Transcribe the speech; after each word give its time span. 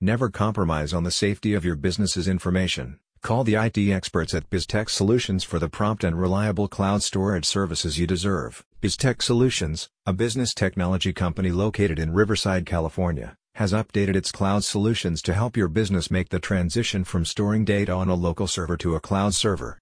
Never 0.00 0.28
compromise 0.28 0.92
on 0.92 1.04
the 1.04 1.10
safety 1.10 1.54
of 1.54 1.64
your 1.64 1.74
business's 1.74 2.28
information. 2.28 2.98
Call 3.22 3.44
the 3.44 3.54
IT 3.54 3.78
experts 3.78 4.34
at 4.34 4.50
BizTech 4.50 4.90
Solutions 4.90 5.42
for 5.42 5.58
the 5.58 5.70
prompt 5.70 6.04
and 6.04 6.20
reliable 6.20 6.68
cloud 6.68 7.02
storage 7.02 7.46
services 7.46 7.98
you 7.98 8.06
deserve. 8.06 8.62
BizTech 8.82 9.22
Solutions, 9.22 9.88
a 10.04 10.12
business 10.12 10.52
technology 10.52 11.14
company 11.14 11.50
located 11.50 11.98
in 11.98 12.12
Riverside, 12.12 12.66
California, 12.66 13.38
has 13.54 13.72
updated 13.72 14.16
its 14.16 14.30
cloud 14.30 14.64
solutions 14.64 15.22
to 15.22 15.32
help 15.32 15.56
your 15.56 15.68
business 15.68 16.10
make 16.10 16.28
the 16.28 16.40
transition 16.40 17.02
from 17.02 17.24
storing 17.24 17.64
data 17.64 17.92
on 17.92 18.10
a 18.10 18.14
local 18.14 18.46
server 18.46 18.76
to 18.76 18.96
a 18.96 19.00
cloud 19.00 19.32
server. 19.32 19.78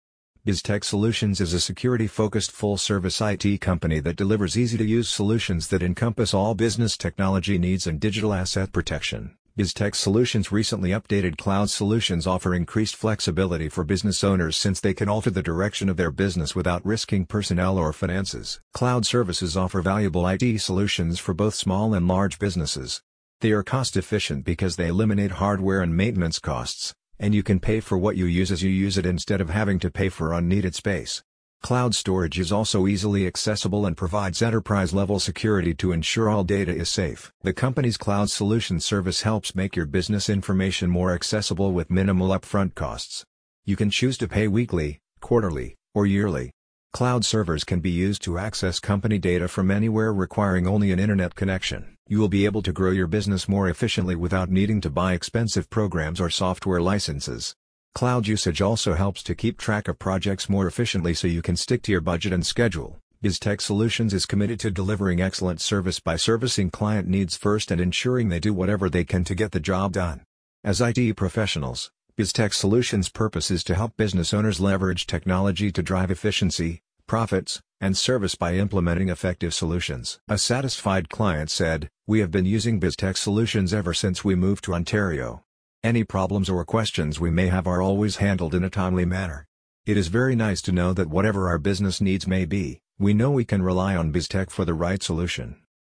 BizTech 0.47 0.85
Solutions 0.85 1.41
is 1.41 1.53
a 1.53 1.59
security-focused 1.59 2.53
full-service 2.53 3.21
IT 3.21 3.61
company 3.61 3.99
that 3.99 4.15
delivers 4.15 4.57
easy-to-use 4.57 5.09
solutions 5.09 5.67
that 5.69 5.83
encompass 5.83 6.33
all 6.33 6.55
business 6.55 6.97
technology 6.97 7.59
needs 7.59 7.89
and 7.89 7.99
digital 7.99 8.33
asset 8.33 8.71
protection. 8.71 9.37
BizTech 9.57 9.95
Solutions 9.95 10.51
recently 10.51 10.91
updated 10.91 11.39
cloud 11.39 11.71
solutions 11.71 12.27
offer 12.27 12.57
increased 12.57 12.97
flexibility 12.97 13.69
for 13.69 13.85
business 13.85 14.25
owners 14.25 14.57
since 14.57 14.81
they 14.81 14.93
can 14.93 15.09
alter 15.09 15.31
the 15.31 15.45
direction 15.45 15.89
of 15.89 15.97
their 15.97 16.11
business 16.11 16.57
without 16.57 16.85
risking 16.85 17.25
personnel 17.25 17.79
or 17.79 17.93
finances. 17.93 18.61
Cloud 18.73 19.07
services 19.07 19.57
offer 19.57 19.81
valuable 19.81 20.27
IT 20.27 20.59
solutions 20.59 21.21
for 21.21 21.35
both 21.35 21.55
small 21.55 21.95
and 21.95 22.09
large 22.09 22.41
businesses. 22.41 23.01
They 23.43 23.53
are 23.53 23.63
cost 23.63 23.97
efficient 23.97 24.45
because 24.45 24.75
they 24.75 24.89
eliminate 24.89 25.31
hardware 25.31 25.83
and 25.83 25.97
maintenance 25.97 26.41
costs, 26.41 26.93
and 27.21 27.33
you 27.33 27.45
can 27.45 27.61
pay 27.61 27.79
for 27.79 27.97
what 27.97 28.17
you 28.17 28.25
use 28.25 28.51
as 28.51 28.65
you 28.65 28.71
use 28.71 28.99
it 28.99 29.07
instead 29.07 29.41
of 29.41 29.51
having 29.51 29.79
to 29.79 29.89
pay 29.89 30.09
for 30.09 30.33
unneeded 30.33 30.75
space. 30.75 31.23
Cloud 31.65 31.95
storage 31.95 32.39
is 32.39 32.53
also 32.53 32.87
easily 32.87 33.27
accessible 33.27 33.87
and 33.87 33.97
provides 33.97 34.43
enterprise-level 34.43 35.19
security 35.19 35.73
to 35.73 35.93
ensure 35.93 36.29
all 36.29 36.45
data 36.45 36.71
is 36.71 36.91
safe. 36.91 37.33
The 37.41 37.55
company's 37.55 37.97
cloud 37.97 38.29
solution 38.29 38.81
service 38.81 39.23
helps 39.23 39.55
make 39.55 39.75
your 39.75 39.87
business 39.87 40.29
information 40.29 40.91
more 40.91 41.15
accessible 41.15 41.73
with 41.73 41.91
minimal 41.91 42.29
upfront 42.39 42.75
costs. 42.75 43.25
You 43.65 43.77
can 43.77 43.89
choose 43.89 44.19
to 44.19 44.29
pay 44.29 44.47
weekly, 44.47 45.01
quarterly, 45.21 45.75
or 45.95 46.05
yearly. 46.05 46.51
Cloud 46.93 47.25
servers 47.25 47.65
can 47.65 47.81
be 47.81 47.89
used 47.89 48.21
to 48.25 48.37
access 48.37 48.79
company 48.79 49.19
data 49.19 49.49
from 49.49 49.71
anywhere 49.71 50.13
requiring 50.13 50.67
only 50.67 50.93
an 50.93 50.99
internet 50.99 51.35
connection. 51.35 51.97
You 52.07 52.19
will 52.19 52.29
be 52.29 52.45
able 52.45 52.61
to 52.61 52.75
grow 52.75 52.91
your 52.91 53.07
business 53.07 53.49
more 53.49 53.71
efficiently 53.71 54.17
without 54.17 54.51
needing 54.51 54.83
to 54.83 54.91
buy 54.91 55.15
expensive 55.15 55.71
programs 55.71 56.21
or 56.21 56.29
software 56.29 56.83
licenses. 56.83 57.55
Cloud 57.95 58.27
usage 58.27 58.61
also 58.61 58.95
helps 58.95 59.23
to 59.23 59.37
keep 59.37 59.57
track 59.57 59.87
of 59.87 60.01
projects 60.01 60.49
more 60.49 60.67
efficiently 60.67 61.15
so 61.15 61.29
you 61.29 61.41
can 61.41 61.55
stick 61.55 61.81
to 61.83 61.93
your 61.93 62.01
budget 62.01 62.33
and 62.33 62.45
schedule. 62.45 62.99
BizTech 63.23 63.61
Solutions 63.61 64.13
is 64.13 64.27
committed 64.27 64.59
to 64.61 64.73
delivering 64.73 65.23
excellent 65.23 65.61
service 65.61 66.01
by 66.01 66.17
servicing 66.17 66.73
client 66.73 67.07
needs 67.07 67.37
first 67.37 67.71
and 67.71 67.81
ensuring 67.81 68.31
they 68.31 68.41
do 68.41 68.53
whatever 68.53 68.91
they 68.91 69.05
can 69.05 69.23
to 69.23 69.37
get 69.37 69.53
the 69.53 69.61
job 69.61 69.93
done. 69.93 70.25
As 70.65 70.81
IT 70.81 71.15
professionals, 71.15 71.93
BizTech 72.19 72.53
Solutions' 72.53 73.09
purpose 73.09 73.49
is 73.49 73.63
to 73.63 73.77
help 73.77 73.97
business 73.97 74.35
owners 74.35 74.59
leverage 74.59 75.07
technology 75.07 75.71
to 75.71 75.81
drive 75.81 76.11
efficiency, 76.11 76.83
profits, 77.07 77.61
and 77.81 77.97
service 77.97 78.35
by 78.35 78.55
implementing 78.55 79.09
effective 79.09 79.55
solutions. 79.55 80.19
A 80.29 80.37
satisfied 80.37 81.11
client 81.11 81.49
said, 81.49 81.89
We 82.09 82.19
have 82.19 82.33
been 82.33 82.45
using 82.45 82.81
BizTech 82.81 83.17
Solutions 83.17 83.73
ever 83.73 83.95
since 83.95 84.25
we 84.25 84.35
moved 84.35 84.65
to 84.65 84.75
Ontario. 84.75 85.44
Any 85.85 86.03
problems 86.03 86.49
or 86.49 86.65
questions 86.65 87.21
we 87.21 87.31
may 87.31 87.49
have 87.49 87.67
are 87.67 87.83
always 87.83 88.17
handled 88.17 88.55
in 88.55 88.65
a 88.65 88.71
timely 88.71 89.05
manner. 89.05 89.45
It 89.85 89.99
is 89.99 90.09
very 90.09 90.35
nice 90.35 90.63
to 90.63 90.73
know 90.73 90.95
that 90.95 91.11
whatever 91.11 91.47
our 91.47 91.59
business 91.59 92.01
needs 92.01 92.27
may 92.27 92.47
be, 92.47 92.81
we 92.99 93.13
know 93.13 93.31
we 93.31 93.45
can 93.45 93.61
rely 93.61 93.95
on 93.95 94.11
BizTech 94.11 94.51
for 94.51 94.65
the 94.65 94.73
right 94.73 95.03
solution. 95.03 95.57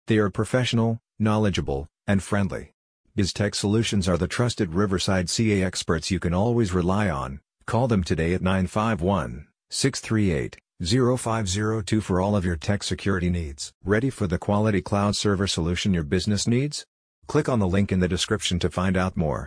They 0.09 0.19
are 0.19 0.29
professional, 0.29 0.99
knowledgeable, 1.21 1.87
and 2.05 2.21
friendly. 2.21 2.73
BizTech 3.17 3.55
Solutions 3.55 4.09
are 4.09 4.17
the 4.17 4.27
trusted 4.27 4.75
Riverside 4.75 5.31
CA 5.31 5.63
experts 5.63 6.11
you 6.11 6.19
can 6.19 6.35
always 6.35 6.75
rely 6.75 7.09
on. 7.09 7.39
Call 7.67 7.87
them 7.87 8.03
today 8.03 8.35
at 8.35 8.43
951 8.43 9.47
638 9.71 10.59
0502 10.83 12.01
for 12.01 12.21
all 12.21 12.35
of 12.35 12.45
your 12.45 12.57
tech 12.57 12.83
security 12.83 13.31
needs. 13.31 13.73
Ready 13.85 14.11
for 14.11 14.27
the 14.27 14.37
quality 14.47 14.83
cloud 14.83 15.15
server 15.15 15.47
solution 15.47 15.95
your 15.95 16.03
business 16.03 16.49
needs? 16.49 16.85
Click 17.29 17.49
on 17.49 17.61
the 17.61 17.69
link 17.69 17.93
in 17.93 18.01
the 18.01 18.09
description 18.17 18.59
to 18.59 18.69
find 18.69 18.97
out 18.97 19.17
more. 19.17 19.45